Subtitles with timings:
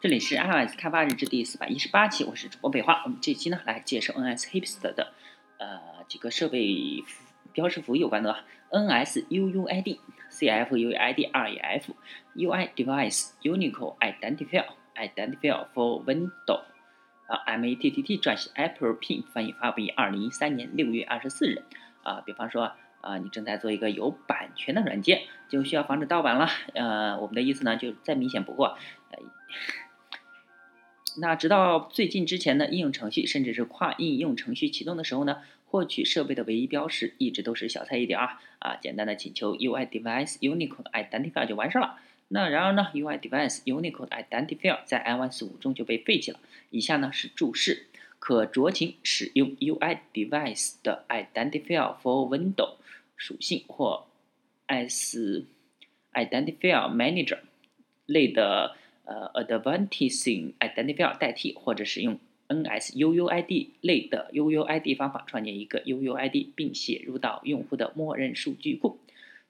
[0.00, 3.02] 这里是 iOS 开发日志第四百一十八期，我是主播北华。
[3.04, 5.12] 我们这期呢来介绍 NS Hipster 的
[5.58, 5.78] 呃
[6.08, 7.04] 几个设备
[7.52, 8.34] 标识符有关的
[8.70, 9.98] NS UUID、
[10.30, 11.82] CFUUID、REF、
[12.34, 14.64] UI Device Unique Identifier、
[14.96, 16.62] Identifier for Window
[17.26, 21.62] 啊 MATTT 撰写 Apple Pin 翻译发布于二零一三年六月二十四日
[22.04, 22.22] 啊。
[22.24, 22.72] 比方说
[23.02, 26.48] 啊，你正在做一个有版权的软件，就需要防止盗版了。
[26.72, 28.78] 呃，我们的意思呢就再明显不过。
[29.10, 29.18] 呃
[31.18, 38.76] 那直到最近之前呢，应用程序甚至是跨应用程序启动的时候呢，获取设备的唯一标识一直都是小菜一碟啊啊！
[38.76, 41.98] 简单的请求 UI Device Unique Identifier 就完事了。
[42.28, 46.38] 那然而呢，UI Device Unique Identifier 在 iOS 五中就被废弃了。
[46.70, 47.86] 以下呢是注释：
[48.18, 52.76] 可酌情使用 UI Device 的 Identifier for Window
[53.16, 54.06] 属性或
[54.66, 55.44] S
[56.12, 57.40] Identifier Manager
[58.06, 58.76] 类的。
[59.04, 62.18] 呃，Advancing Identifier 代替或者使用
[62.48, 68.98] NSUUID 类的 UUID 方法创建一个 UUID，并写入到用户的默认数据库。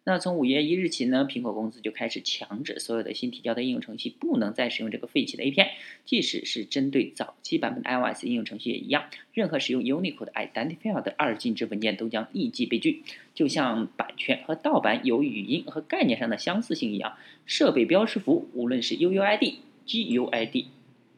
[0.02, 5.68] 那从五月一日起呢，苹果公司就开始强制所有的新提交的应用程序不能再使用这个废弃的 API，
[6.06, 9.04] 即使是针对早期版本的 iOS 应用程序也一样。
[9.34, 13.02] 任何使用 Unicode Identifier 的二进制文件都将立即被拒。
[13.34, 20.64] 就像版权和盗版有语音和概念上的相似性一样，设备标识符无论是 UUID、GUID、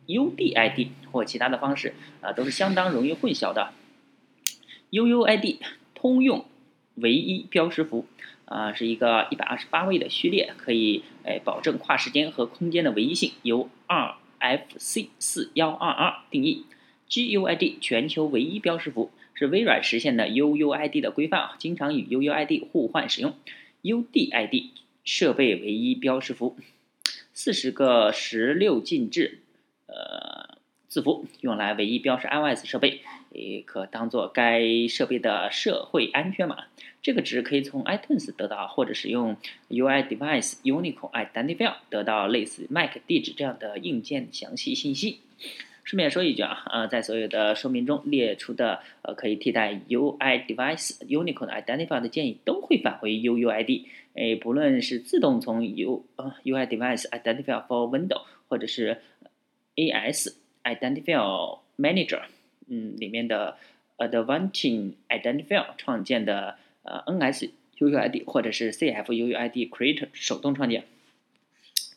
[0.08, 3.72] UDID 或其他的方式啊，都是相当容易混淆的。
[4.90, 5.58] UUID
[5.94, 6.44] 通用
[6.96, 8.06] 唯一标识符。
[8.52, 16.66] 啊，是一个一百二十八位的序列，可以诶保证跨时间和空间的唯一性，由 RFC 四幺二二定义。
[17.08, 23.34] GUID 全球唯一标识符是微软实现的 UUID 的规范，经常与 UUID 互换使用。
[23.82, 24.70] UDID
[25.04, 26.56] 设备唯一标识符，
[27.34, 29.40] 四十个十六进制
[29.86, 30.51] 呃
[30.92, 36.64] 字符，用来唯一标识 iOS 设备，也可当做该设备的社会安全码。
[37.00, 39.38] 这个值可以从 iTunes 得到，或者使用
[39.70, 45.20] UI Device Unique Identifier 得到类似 MAC 地址这样的硬件详细信息。
[45.82, 53.86] 顺便说一句啊，呃，在所有的说明中列出的呃可以替代 UI Device Unique Identifier 的建议都会返回 UUID。
[54.14, 59.00] 哎，不论是自动从 U 呃 UIDeviceIdentifierForWindow，或者是
[59.76, 62.22] AS Identifier Manager
[62.68, 63.56] 嗯里面的
[63.98, 66.56] Advancing Identifier 创建的。
[66.84, 70.82] 呃，NSUUID 或者是 CFUUID Create 手动创建。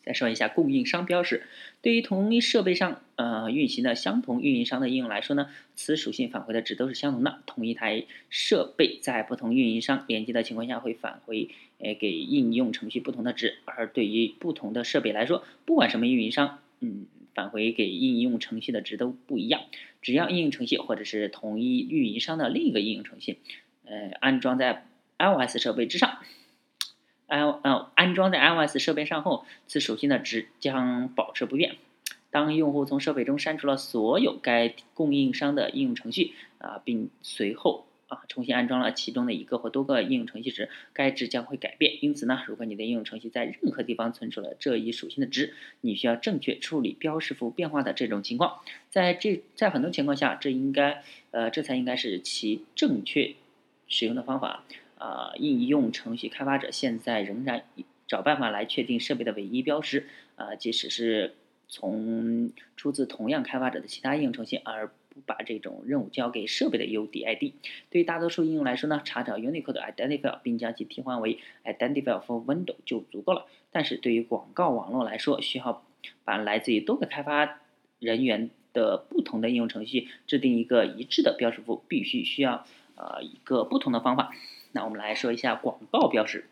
[0.04, 1.42] 再说一下供应商标识，
[1.82, 7.40] 对于同一设备上呃运行的相同运营商的应用来说呢，此属性返回的值都是相同的。
[7.46, 11.48] 同一台设备在不同运营商连接的情况下，会返回
[11.80, 13.58] 呃给应用程序不同的值。
[13.64, 17.06] 而对于不同的设备来说，不管什么运营商，嗯，
[17.36, 19.60] 返回给应用程序的值都不一样。
[20.02, 23.38] 只要应用程序或者是同一运营商的另一个应用程序。
[23.84, 24.86] 呃，安装在
[25.18, 26.18] iOS 设备之上
[27.28, 31.76] ，i 呃安装在 iOS 设备上后，此属性的值将保持不变。
[32.30, 41.98] 当用户从设备中删除了所有该供应商的应用程序啊，并随后啊重新安装了其中的一个或多个应用程序时，该值将会改变。
[42.00, 48.60] 因此呢，如果你的应用程序在任何地方存储了这一属性的值，你需要正确处理标识符变化的这种情况。
[48.90, 53.34] 在这在很多情况下，这应该呃这才应该是其正确。
[53.88, 54.64] 使用的方法
[54.98, 57.62] 啊，应用程序开发者现在仍然
[58.08, 61.34] 找办法来确定设备的唯一标识啊，即使是
[61.68, 64.90] 从出自同样开发者的其他应用程序，而
[65.24, 67.52] 把这种任务交给设备的 UDID。
[67.90, 73.46] 对于大多数应用来说呢，查找 Unicode Identifier 并将其替换为 Identifier for Window 就足够了。
[73.70, 75.84] 但是对于广告网络来说，需要
[76.24, 77.60] 把来自于多个开发
[77.98, 82.66] 人员的不同的应用程序制定一个一致的标识符，必须需要。
[82.98, 84.34] 呃，一个不同的方法。
[84.72, 86.46] 那我们来说一下广告标识。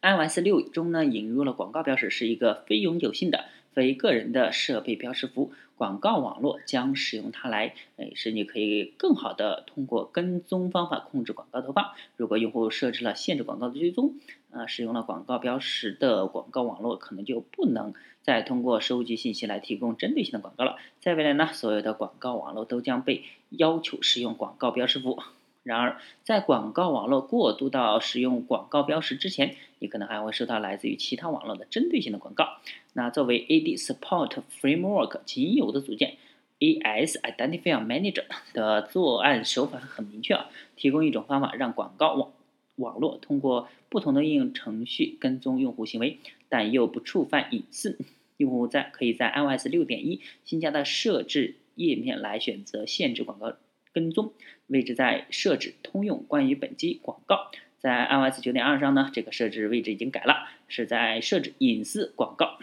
[0.00, 3.46] iOS 六中呢，引入了广告标识，是一个非永久性的、
[3.76, 5.52] 非个人的设备标识符。
[5.76, 11.92] 广告网络将使用它来，哎，使你可以更好的通过跟踪方法控制广告投放。
[12.16, 14.14] 如果用户设置了限制广告的追踪，
[14.50, 17.92] 啊，使用了广告标识的广告网络可能就不能
[18.22, 20.78] 再通过收集信息来提供针对性的广告了。
[20.98, 25.22] 在未来呢，所有的广告网络都将被要求使用广告标识符。
[25.66, 32.58] 然而，在广告网络过渡到使用广告标识之前，你可能还会收到来自于其他网络的针对性的广告。
[32.92, 36.18] 那作为 AD Support Framework 仅有的组件
[36.60, 38.22] ，AS Identifier Manager
[38.52, 42.30] 的作案手法很明确啊，提供一种方法让广告网
[42.76, 47.98] 网络通过不同的应用程序跟踪用户行为，但又不触犯隐私。
[48.36, 53.56] 用户在可以在 iOS 六点一新加的设置页面来选择限制广告
[53.96, 54.34] 跟踪
[54.66, 57.50] 位置，在设置通用关于本机广告。
[57.78, 62.58] 在 iOS 九点二上呢，这个设置位置已经改了，是在设置隐私广告。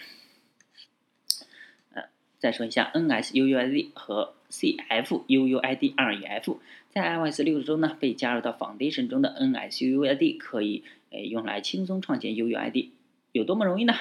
[1.96, 2.04] 呃，
[2.38, 6.58] 再说一下 NSUUID 和 CFUUID2EF，
[6.92, 12.90] 在 iOS 六中呢被加入到 Foundation 中的 NSUUID 可以呃用来轻松创建 UUID，
[13.32, 13.96] 有多么容易呢？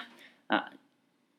[0.48, 0.70] 啊，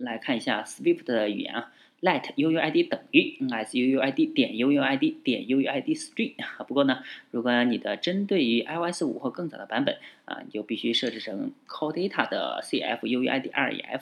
[0.04, 1.72] 来看一下 Swift 的语言啊。
[2.02, 7.02] let uuid 等于 nsuuid 点 uuid 点 uuid string 啊，不过呢，
[7.32, 14.02] 如果你的针对于 iOS 五或更早的版本啊，你就必须设置成 call data 的 cfuuid 2ef。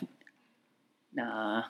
[1.11, 1.69] 那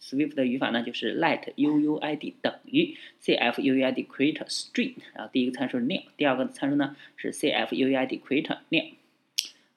[0.00, 8.96] Swift 的语法呢，就是 let uuid 等于 cfuuid create string，然后第一个参数是 name，第二个参数呢是 cfuuid create name。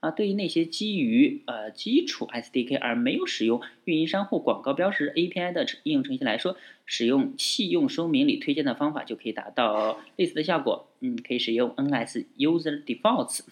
[0.03, 10.89] 啊，对于那些基于呃基础 SDK 而没有使用运营商或广告标识 API 的应用程序来说，使用弃用说明里推荐的方法就可以达到类似的效果。
[10.99, 13.45] 嗯，可以使用 NS User Defaults，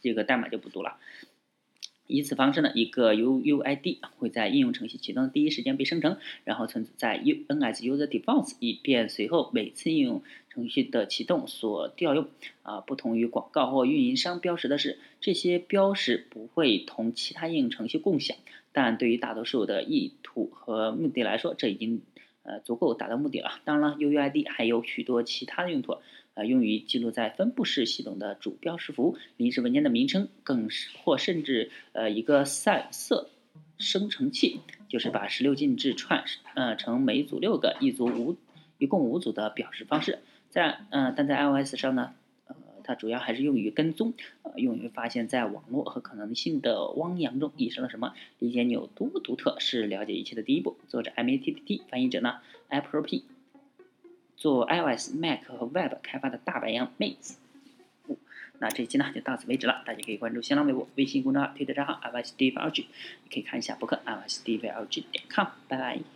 [0.00, 0.98] 这个代码就不读了。
[2.06, 12.28] 以此方式呢，一个 UUID 会在应用程序启动的第一时间被生成，然后存储在 NS User Defaults，以便随后每次应用程序的启动所调用。
[12.62, 18.36] 啊，不同于广告或运营商标识的是，这些标识不会同其他应用程序共享。
[18.72, 22.02] 但对于大多数的意图和目的来说，这已经
[22.42, 23.60] 呃足够达到目的了。
[23.64, 25.96] 当然了，UUID 还有许多其他的用途。
[26.36, 33.30] 呃，用于记录在分布式系统的主标识符、临时文件的名称，更是或甚至呃一个散色
[33.78, 36.24] 生成器，就是把十六进制串
[36.54, 38.36] 呃成每组六个，一组五，
[38.76, 40.18] 一共五组的表示方式。
[40.50, 42.12] 在嗯，但在 iOS 上呢，
[42.48, 42.54] 呃，
[42.84, 44.12] 它主要还是用于跟踪，
[44.42, 48.12] 呃，用于发现在网络和可能性的汪洋中遗失了什么。
[48.38, 50.76] 理解你有多么独特是了解一切的第一步。
[50.88, 53.24] 作者 M A T T T，翻译者呢 Apple P。
[54.36, 57.36] 做 iOS、Mac 和 Web 开发的大白羊妹子，
[58.58, 59.82] 那这一期呢就到此为止了。
[59.86, 65.46] 大家可以关注新浪微博、微信公众号、推特账号 iOS d v l g 也可以看一下博客 iOS d v l g 点 com。
[65.68, 66.15] 拜拜。